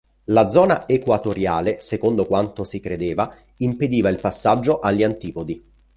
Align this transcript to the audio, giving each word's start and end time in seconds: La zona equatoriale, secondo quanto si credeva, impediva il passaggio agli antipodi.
La 0.33 0.49
zona 0.49 0.87
equatoriale, 0.87 1.79
secondo 1.79 2.25
quanto 2.25 2.63
si 2.63 2.79
credeva, 2.79 3.35
impediva 3.57 4.09
il 4.09 4.19
passaggio 4.19 4.79
agli 4.79 5.03
antipodi. 5.03 5.63